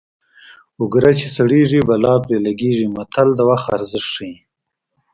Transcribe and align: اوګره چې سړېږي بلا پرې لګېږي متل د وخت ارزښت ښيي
اوګره 0.79 1.11
چې 1.19 1.27
سړېږي 1.35 1.79
بلا 1.89 2.13
پرې 2.23 2.37
لګېږي 2.47 2.87
متل 2.97 3.27
د 3.35 3.39
وخت 3.49 3.67
ارزښت 3.77 4.09
ښيي 4.13 4.35